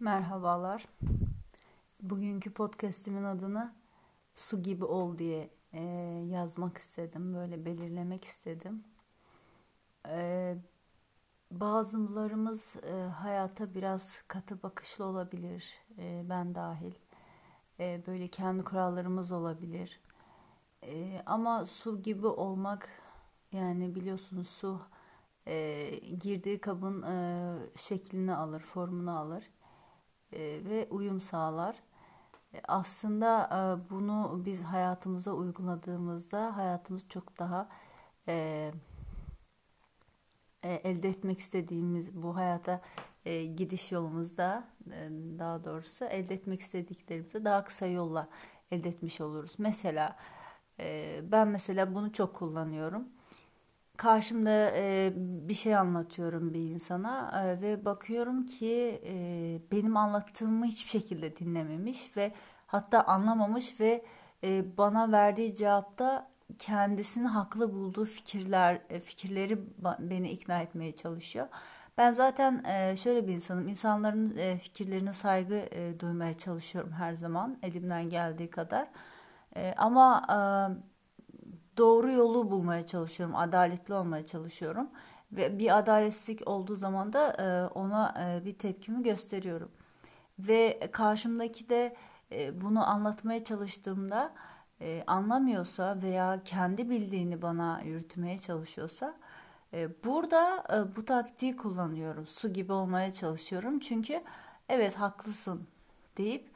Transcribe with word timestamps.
Merhabalar. 0.00 0.86
Bugünkü 2.02 2.52
podcastimin 2.52 3.24
adını 3.24 3.74
Su 4.34 4.62
gibi 4.62 4.84
ol 4.84 5.18
diye 5.18 5.50
e, 5.72 5.82
yazmak 6.30 6.78
istedim. 6.78 7.34
Böyle 7.34 7.64
belirlemek 7.64 8.24
istedim. 8.24 8.84
E, 10.08 10.56
bazılarımız 11.50 12.76
e, 12.76 12.92
hayata 12.92 13.74
biraz 13.74 14.22
katı 14.28 14.62
bakışlı 14.62 15.04
olabilir. 15.04 15.78
E, 15.98 16.22
ben 16.28 16.54
dahil. 16.54 16.94
E, 17.80 18.02
böyle 18.06 18.28
kendi 18.28 18.62
kurallarımız 18.62 19.32
olabilir. 19.32 20.00
E, 20.82 21.22
ama 21.26 21.66
su 21.66 22.02
gibi 22.02 22.26
olmak 22.26 22.88
yani 23.52 23.94
biliyorsunuz 23.94 24.48
su 24.48 24.80
e, 25.46 25.90
girdiği 25.98 26.60
kabın 26.60 27.02
e, 27.02 27.56
şeklini 27.76 28.34
alır, 28.34 28.60
formunu 28.60 29.18
alır 29.18 29.50
ve 30.32 30.88
uyum 30.90 31.20
sağlar. 31.20 31.82
E, 32.54 32.60
aslında 32.68 33.48
e, 33.52 33.90
bunu 33.90 34.42
biz 34.44 34.62
hayatımıza 34.62 35.32
uyguladığımızda 35.32 36.56
hayatımız 36.56 37.08
çok 37.08 37.38
daha 37.38 37.68
elde 40.62 41.08
etmek 41.08 41.38
istediğimiz 41.38 42.22
bu 42.22 42.36
hayata 42.36 42.80
gidiş 43.56 43.92
yolumuzda 43.92 44.64
daha 45.38 45.64
doğrusu 45.64 46.04
elde 46.04 46.34
etmek 46.34 46.60
istediklerimizi 46.60 47.44
daha 47.44 47.64
kısa 47.64 47.86
yolla 47.86 48.28
elde 48.70 48.88
etmiş 48.88 49.20
oluruz. 49.20 49.54
Mesela 49.58 50.16
ben 51.22 51.48
mesela 51.48 51.94
bunu 51.94 52.12
çok 52.12 52.34
kullanıyorum 52.34 53.08
karşımda 53.96 54.70
e, 54.76 55.12
bir 55.16 55.54
şey 55.54 55.76
anlatıyorum 55.76 56.54
bir 56.54 56.60
insana 56.60 57.42
e, 57.44 57.60
ve 57.62 57.84
bakıyorum 57.84 58.46
ki 58.46 59.02
e, 59.06 59.14
benim 59.72 59.96
anlattığımı 59.96 60.64
hiçbir 60.66 60.90
şekilde 60.90 61.36
dinlememiş 61.36 62.16
ve 62.16 62.32
hatta 62.66 63.02
anlamamış 63.02 63.80
ve 63.80 64.04
e, 64.44 64.78
bana 64.78 65.12
verdiği 65.12 65.54
cevapta 65.54 66.30
kendisini 66.58 67.28
haklı 67.28 67.72
bulduğu 67.74 68.04
fikirler 68.04 68.82
e, 68.90 69.00
fikirleri 69.00 69.58
beni 69.98 70.30
ikna 70.30 70.60
etmeye 70.60 70.96
çalışıyor. 70.96 71.48
Ben 71.98 72.10
zaten 72.10 72.64
e, 72.64 72.96
şöyle 72.96 73.26
bir 73.26 73.32
insanım. 73.32 73.68
İnsanların 73.68 74.36
e, 74.36 74.58
fikirlerine 74.58 75.12
saygı 75.12 75.54
e, 75.54 76.00
duymaya 76.00 76.38
çalışıyorum 76.38 76.92
her 76.92 77.14
zaman 77.14 77.58
elimden 77.62 78.08
geldiği 78.08 78.50
kadar. 78.50 78.88
E, 79.56 79.74
ama 79.76 80.22
doğru 81.76 82.10
yolu 82.10 82.50
bulmaya 82.50 82.86
çalışıyorum, 82.86 83.36
adaletli 83.36 83.94
olmaya 83.94 84.24
çalışıyorum 84.24 84.88
ve 85.32 85.58
bir 85.58 85.78
adaletsizlik 85.78 86.48
olduğu 86.48 86.76
zaman 86.76 87.12
da 87.12 87.32
e, 87.32 87.74
ona 87.74 88.14
e, 88.26 88.44
bir 88.44 88.58
tepkimi 88.58 89.02
gösteriyorum. 89.02 89.70
Ve 90.38 90.90
karşımdaki 90.92 91.68
de 91.68 91.96
e, 92.32 92.60
bunu 92.60 92.88
anlatmaya 92.88 93.44
çalıştığımda 93.44 94.32
anlamıyorsa 95.06 96.02
veya 96.02 96.40
kendi 96.44 96.90
bildiğini 96.90 97.42
bana 97.42 97.80
yürütmeye 97.84 98.38
çalışıyorsa 98.38 99.14
burada 100.04 100.64
bu 100.96 101.04
taktiği 101.04 101.56
kullanıyorum. 101.56 102.26
Su 102.26 102.52
gibi 102.52 102.72
olmaya 102.72 103.12
çalışıyorum. 103.12 103.78
Çünkü 103.78 104.22
evet 104.68 104.94
haklısın 104.94 105.66
deyip 106.16 106.50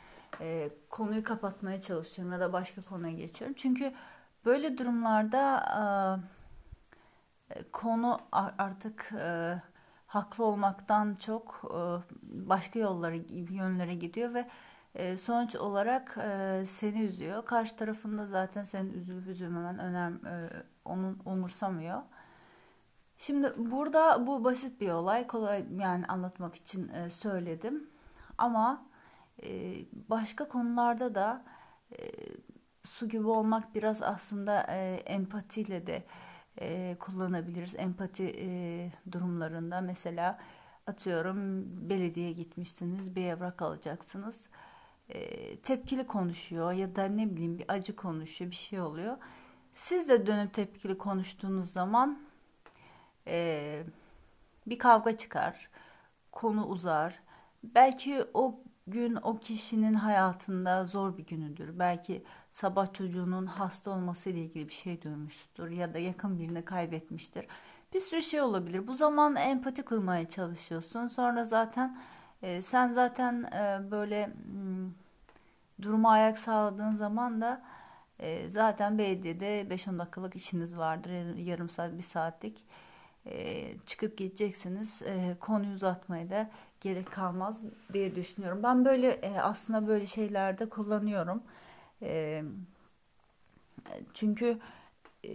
konuyu 0.90 1.24
kapatmaya 1.24 1.80
çalışıyorum 1.80 2.32
ya 2.32 2.40
da 2.40 2.52
başka 2.52 2.82
konuya 2.82 3.12
geçiyorum. 3.12 3.54
Çünkü 3.58 3.92
Böyle 4.48 4.78
durumlarda 4.78 5.64
e, 7.50 7.62
konu 7.72 8.20
artık 8.32 9.12
e, 9.20 9.62
haklı 10.06 10.44
olmaktan 10.44 11.14
çok 11.14 11.62
e, 11.64 11.80
başka 12.22 12.78
yollara, 12.78 13.14
yönlere 13.50 13.94
gidiyor 13.94 14.34
ve 14.34 14.48
e, 14.94 15.16
sonuç 15.16 15.56
olarak 15.56 16.18
e, 16.18 16.62
seni 16.66 17.02
üzüyor. 17.02 17.44
Karşı 17.44 17.76
tarafında 17.76 18.26
zaten 18.26 18.62
senin 18.62 18.92
üzülüp 18.92 19.26
üzülmemen 19.26 19.78
önem 19.78 20.20
e, 20.26 20.50
onun 20.84 21.22
umursamıyor. 21.24 22.02
Şimdi 23.18 23.52
burada 23.56 24.26
bu 24.26 24.44
basit 24.44 24.80
bir 24.80 24.90
olay, 24.90 25.26
kolay 25.26 25.64
yani 25.78 26.06
anlatmak 26.06 26.54
için 26.54 26.88
e, 26.88 27.10
söyledim. 27.10 27.90
Ama 28.38 28.86
e, 29.42 29.74
başka 29.92 30.48
konularda 30.48 31.14
da 31.14 31.44
e, 31.92 31.98
su 32.88 33.08
gibi 33.08 33.26
olmak 33.26 33.74
biraz 33.74 34.02
aslında 34.02 34.66
e, 34.68 34.94
empatiyle 35.06 35.86
de 35.86 36.04
e, 36.60 36.96
kullanabiliriz. 37.00 37.74
Empati 37.76 38.34
e, 38.38 38.48
durumlarında 39.12 39.80
mesela 39.80 40.38
atıyorum 40.86 41.64
belediye 41.88 42.32
gitmişsiniz 42.32 43.16
bir 43.16 43.24
evrak 43.24 43.62
alacaksınız. 43.62 44.46
E, 45.08 45.56
tepkili 45.56 46.06
konuşuyor 46.06 46.72
ya 46.72 46.96
da 46.96 47.04
ne 47.04 47.30
bileyim 47.30 47.58
bir 47.58 47.64
acı 47.68 47.96
konuşuyor 47.96 48.50
bir 48.50 48.56
şey 48.56 48.80
oluyor. 48.80 49.16
Siz 49.72 50.08
de 50.08 50.26
dönüp 50.26 50.54
tepkili 50.54 50.98
konuştuğunuz 50.98 51.72
zaman 51.72 52.18
e, 53.26 53.82
bir 54.66 54.78
kavga 54.78 55.16
çıkar, 55.16 55.70
konu 56.32 56.66
uzar. 56.66 57.20
Belki 57.64 58.24
o 58.34 58.60
gün 58.90 59.18
o 59.22 59.38
kişinin 59.38 59.94
hayatında 59.94 60.84
zor 60.84 61.16
bir 61.16 61.26
günüdür. 61.26 61.78
Belki 61.78 62.22
sabah 62.50 62.92
çocuğunun 62.92 63.46
hasta 63.46 63.90
olması 63.90 64.30
ile 64.30 64.40
ilgili 64.40 64.68
bir 64.68 64.74
şey 64.74 65.02
duymuştur 65.02 65.70
ya 65.70 65.94
da 65.94 65.98
yakın 65.98 66.38
birini 66.38 66.64
kaybetmiştir. 66.64 67.46
Bir 67.94 68.00
sürü 68.00 68.22
şey 68.22 68.40
olabilir. 68.40 68.88
Bu 68.88 68.94
zaman 68.94 69.36
empati 69.36 69.84
kurmaya 69.84 70.28
çalışıyorsun. 70.28 71.08
Sonra 71.08 71.44
zaten 71.44 71.98
e, 72.42 72.62
sen 72.62 72.92
zaten 72.92 73.42
e, 73.42 73.90
böyle 73.90 74.26
hmm, 74.26 74.90
duruma 75.82 76.10
ayak 76.10 76.38
sağladığın 76.38 76.94
zaman 76.94 77.40
da 77.40 77.62
e, 78.18 78.48
zaten 78.48 78.98
belediyede 78.98 79.62
5-10 79.62 79.98
dakikalık 79.98 80.36
işiniz 80.36 80.78
vardır. 80.78 81.36
Yarım 81.36 81.68
saat, 81.68 81.98
bir 81.98 82.02
saatlik 82.02 82.64
çıkıp 83.86 84.18
gideceksiniz. 84.18 85.02
E, 85.02 85.36
konuyu 85.40 85.72
uzatmaya 85.72 86.30
da 86.30 86.50
gerek 86.80 87.12
kalmaz 87.12 87.60
diye 87.92 88.14
düşünüyorum. 88.14 88.62
Ben 88.62 88.84
böyle 88.84 89.08
e, 89.10 89.40
aslında 89.40 89.86
böyle 89.88 90.06
şeylerde 90.06 90.68
kullanıyorum. 90.68 91.42
E, 92.02 92.42
çünkü 94.14 94.58
e, 95.24 95.30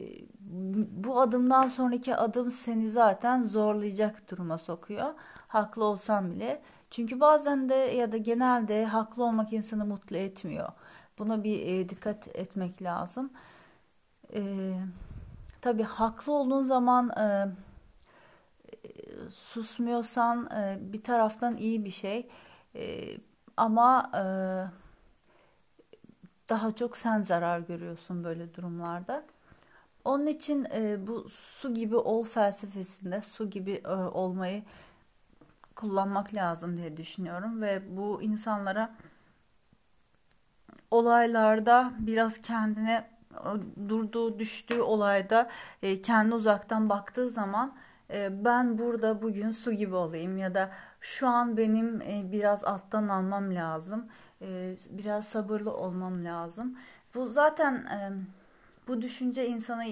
bu 0.89 1.19
adımdan 1.19 1.67
sonraki 1.67 2.15
adım 2.15 2.51
seni 2.51 2.89
zaten 2.89 3.45
zorlayacak 3.45 4.31
duruma 4.31 4.57
sokuyor. 4.57 5.13
Haklı 5.47 5.83
olsam 5.83 6.31
bile. 6.31 6.61
Çünkü 6.89 7.19
bazen 7.19 7.69
de 7.69 7.75
ya 7.75 8.11
da 8.11 8.17
genelde 8.17 8.85
haklı 8.85 9.23
olmak 9.23 9.53
insanı 9.53 9.85
mutlu 9.85 10.17
etmiyor. 10.17 10.69
Buna 11.19 11.43
bir 11.43 11.67
e, 11.67 11.89
dikkat 11.89 12.27
etmek 12.35 12.81
lazım. 12.81 13.31
E, 14.35 14.41
tabii 15.61 15.83
haklı 15.83 16.33
olduğun 16.33 16.63
zaman 16.63 17.09
e, 17.09 17.47
susmuyorsan 19.33 20.49
e, 20.51 20.77
bir 20.81 21.03
taraftan 21.03 21.57
iyi 21.57 21.85
bir 21.85 21.89
şey 21.89 22.29
e, 22.75 23.17
ama 23.57 24.11
e, 24.16 24.23
daha 26.49 26.75
çok 26.75 26.97
sen 26.97 27.21
zarar 27.21 27.59
görüyorsun 27.59 28.23
böyle 28.23 28.53
durumlarda. 28.53 29.23
Onun 30.05 30.27
için 30.27 30.67
e, 30.75 31.07
bu 31.07 31.29
su 31.29 31.73
gibi 31.73 31.95
ol 31.95 32.23
felsefesinde 32.23 33.22
su 33.22 33.49
gibi 33.49 33.72
e, 33.72 33.89
olmayı 33.89 34.63
kullanmak 35.75 36.33
lazım 36.33 36.77
diye 36.77 36.97
düşünüyorum 36.97 37.61
ve 37.61 37.97
bu 37.97 38.22
insanlara 38.22 38.95
olaylarda 40.91 41.91
biraz 41.99 42.41
kendine 42.41 43.09
durduğu 43.89 44.39
düştüğü 44.39 44.81
olayda 44.81 45.49
e, 45.81 46.01
kendi 46.01 46.35
uzaktan 46.35 46.89
baktığı 46.89 47.29
zaman 47.29 47.75
ben 48.31 48.78
burada 48.78 49.22
bugün 49.22 49.51
su 49.51 49.72
gibi 49.72 49.96
olayım 49.96 50.38
ya 50.38 50.53
da 50.53 50.72
şu 51.01 51.28
an 51.28 51.57
benim 51.57 52.01
e, 52.01 52.31
biraz 52.31 52.63
alttan 52.63 53.08
almam 53.08 53.55
lazım. 53.55 54.09
Ee, 54.43 54.76
biraz 54.90 55.28
sabırlı 55.28 55.73
olmam 55.73 56.26
lazım. 56.26 56.78
Bu 57.16 57.28
zaten 57.28 57.73
e, 57.73 58.11
bu 58.87 59.02
düşünce 59.02 59.47
insana 59.47 59.85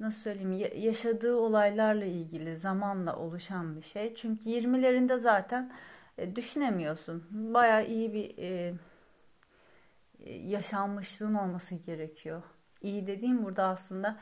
nasıl 0.00 0.20
söyleyeyim 0.20 0.72
yaşadığı 0.76 1.36
olaylarla 1.36 2.04
ilgili 2.04 2.56
zamanla 2.56 3.16
oluşan 3.16 3.76
bir 3.76 3.82
şey. 3.82 4.14
Çünkü 4.14 4.50
20'lerinde 4.50 5.18
zaten 5.18 5.72
e, 6.18 6.36
düşünemiyorsun. 6.36 7.24
Baya 7.30 7.82
iyi 7.82 8.12
bir 8.12 8.34
yaşanmışlığın 10.44 11.34
olması 11.34 11.74
gerekiyor. 11.74 12.42
İyi 12.82 13.06
dediğim 13.06 13.44
burada 13.44 13.64
aslında 13.64 14.16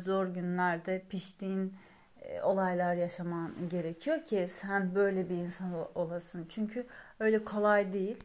zor 0.00 0.26
günlerde 0.26 1.04
piştiğin 1.08 1.74
olaylar 2.42 2.94
yaşaman 2.94 3.52
gerekiyor 3.70 4.24
ki 4.24 4.46
sen 4.48 4.94
böyle 4.94 5.30
bir 5.30 5.34
insan 5.34 5.72
olasın. 5.94 6.46
Çünkü 6.48 6.86
öyle 7.20 7.44
kolay 7.44 7.92
değil. 7.92 8.24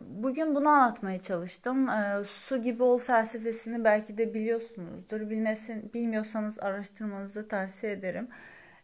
Bugün 0.00 0.54
bunu 0.54 0.68
anlatmaya 0.68 1.22
çalıştım. 1.22 1.88
E, 1.88 2.24
su 2.24 2.62
gibi 2.62 2.82
ol 2.82 2.98
felsefesini 2.98 3.84
belki 3.84 4.18
de 4.18 4.34
biliyorsunuzdur. 4.34 5.30
Bilmesin, 5.30 5.90
bilmiyorsanız 5.94 6.58
araştırmanızı 6.58 7.48
tavsiye 7.48 7.92
ederim. 7.92 8.28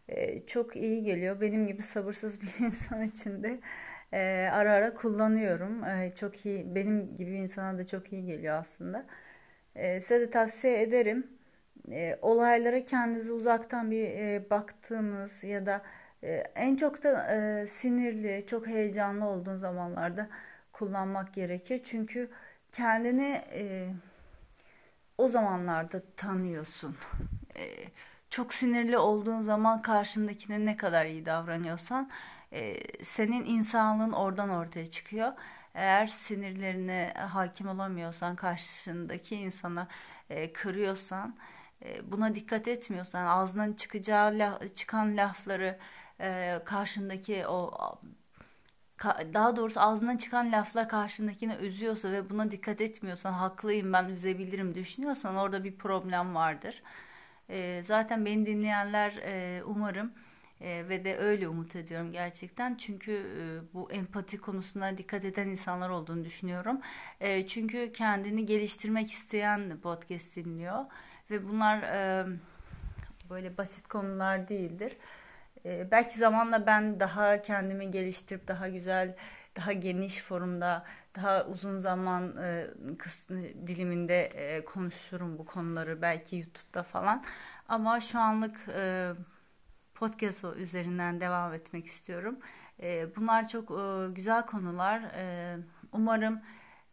e, 0.09 0.45
çok 0.47 0.75
iyi 0.75 1.03
geliyor. 1.03 1.41
Benim 1.41 1.67
gibi 1.67 1.81
sabırsız 1.81 2.41
bir 2.43 2.65
insan 2.65 3.01
için 3.03 3.43
de 3.43 3.59
e, 4.13 4.49
ara 4.53 4.71
ara 4.73 4.93
kullanıyorum. 4.93 5.83
E, 5.83 6.11
çok 6.15 6.45
iyi, 6.45 6.75
benim 6.75 7.17
gibi 7.17 7.31
insana 7.31 7.77
da 7.77 7.87
çok 7.87 8.13
iyi 8.13 8.25
geliyor 8.25 8.55
aslında. 8.59 9.05
E, 9.75 10.01
size 10.01 10.21
de 10.21 10.29
tavsiye 10.31 10.81
ederim. 10.81 11.36
E, 11.91 12.19
olaylara 12.21 12.85
kendinizi 12.85 13.33
uzaktan 13.33 13.91
bir 13.91 14.03
e, 14.03 14.49
baktığınız 14.49 15.43
ya 15.43 15.65
da 15.65 15.81
e, 16.23 16.43
en 16.55 16.75
çok 16.75 17.03
da 17.03 17.35
e, 17.35 17.67
sinirli, 17.67 18.45
çok 18.47 18.67
heyecanlı 18.67 19.25
olduğun 19.25 19.55
zamanlarda 19.57 20.29
kullanmak 20.73 21.33
gerekiyor. 21.33 21.79
Çünkü 21.83 22.29
kendini 22.71 23.41
e, 23.53 23.89
o 25.17 25.27
zamanlarda 25.27 26.01
tanıyorsun. 26.17 26.97
E, 27.55 27.65
çok 28.29 28.53
sinirli 28.53 28.97
olduğun 28.97 29.41
zaman 29.41 29.81
karşındakine 29.81 30.65
ne 30.65 30.77
kadar 30.77 31.05
iyi 31.05 31.25
davranıyorsan 31.25 32.09
e, 32.53 32.77
senin 33.03 33.45
insanlığın 33.45 34.11
oradan 34.11 34.49
ortaya 34.49 34.89
çıkıyor. 34.89 35.33
Eğer 35.75 36.07
sinirlerine 36.07 37.13
hakim 37.17 37.67
olamıyorsan, 37.67 38.35
karşındaki 38.35 39.35
insana 39.35 39.87
e, 40.29 40.53
kırıyorsan, 40.53 41.35
buna 42.03 42.35
dikkat 42.35 42.67
etmiyorsan, 42.67 43.25
ağzından 43.25 43.73
çıkacağı 43.73 44.39
laf, 44.39 44.75
çıkan 44.75 45.17
lafları 45.17 45.77
e, 46.21 46.59
karşındaki 46.65 47.47
o 47.47 47.71
daha 49.33 49.55
doğrusu 49.55 49.79
ağzından 49.79 50.17
çıkan 50.17 50.51
laflar 50.51 50.89
karşındakini 50.89 51.55
üzüyorsa 51.55 52.11
ve 52.11 52.29
buna 52.29 52.51
dikkat 52.51 52.81
etmiyorsan 52.81 53.33
haklıyım 53.33 53.93
ben 53.93 54.05
üzebilirim 54.05 54.75
düşünüyorsan 54.75 55.35
orada 55.35 55.63
bir 55.63 55.77
problem 55.77 56.35
vardır. 56.35 56.81
E, 57.49 57.81
zaten 57.85 58.25
beni 58.25 58.45
dinleyenler 58.45 59.13
e, 59.23 59.63
umarım 59.63 60.13
e, 60.61 60.89
ve 60.89 61.05
de 61.05 61.17
öyle 61.17 61.47
umut 61.47 61.75
ediyorum 61.75 62.11
gerçekten. 62.11 62.75
Çünkü 62.75 63.11
e, 63.11 63.73
bu 63.73 63.91
empati 63.91 64.37
konusuna 64.37 64.97
dikkat 64.97 65.25
eden 65.25 65.47
insanlar 65.47 65.89
olduğunu 65.89 66.25
düşünüyorum. 66.25 66.81
E, 67.19 67.47
çünkü 67.47 67.91
kendini 67.91 68.45
geliştirmek 68.45 69.11
isteyen 69.11 69.77
podcast 69.83 70.35
dinliyor 70.35 70.85
ve 71.31 71.47
bunlar 71.47 71.83
e, 71.83 72.25
böyle 73.29 73.57
basit 73.57 73.87
konular 73.87 74.47
değildir. 74.47 74.97
E, 75.65 75.91
belki 75.91 76.19
zamanla 76.19 76.67
ben 76.67 76.99
daha 76.99 77.41
kendimi 77.41 77.91
geliştirip 77.91 78.47
daha 78.47 78.67
güzel, 78.69 79.15
daha 79.57 79.73
geniş 79.73 80.17
forumda, 80.21 80.85
daha 81.15 81.45
uzun 81.45 81.77
zaman 81.77 82.37
e, 82.37 82.67
kısmı, 82.97 83.43
diliminde 83.67 84.25
e, 84.25 84.65
konuşurum 84.65 85.37
bu 85.37 85.45
konuları 85.45 86.01
belki 86.01 86.35
YouTube'da 86.35 86.83
falan. 86.83 87.23
Ama 87.67 87.99
şu 87.99 88.19
anlık 88.19 88.57
e, 88.75 89.11
podcast 89.95 90.43
üzerinden 90.43 91.21
devam 91.21 91.53
etmek 91.53 91.85
istiyorum. 91.85 92.39
E, 92.81 93.15
bunlar 93.15 93.47
çok 93.47 93.71
e, 93.71 94.13
güzel 94.13 94.45
konular. 94.45 95.01
E, 95.01 95.57
umarım 95.91 96.41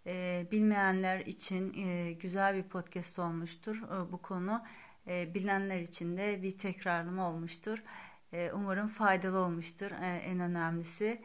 e, 0.07 0.47
bilmeyenler 0.53 1.21
için 1.21 1.75
e, 1.75 2.13
güzel 2.13 2.57
bir 2.57 2.63
podcast 2.63 3.19
olmuştur 3.19 3.83
e, 3.83 4.13
bu 4.13 4.23
konu. 4.23 4.63
E, 5.07 5.35
bilenler 5.35 5.81
için 5.81 6.17
de 6.17 6.43
bir 6.43 6.59
tekrarlama 6.59 7.31
olmuştur. 7.31 7.83
E, 8.33 8.53
umarım 8.53 8.87
faydalı 8.87 9.39
olmuştur 9.39 9.91
e, 9.91 10.07
en 10.17 10.41
önemlisi. 10.41 11.23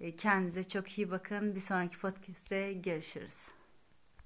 E, 0.00 0.16
kendinize 0.16 0.68
çok 0.68 0.98
iyi 0.98 1.10
bakın. 1.10 1.54
Bir 1.54 1.60
sonraki 1.60 1.98
podcast'te 1.98 2.72
görüşürüz. 2.72 3.61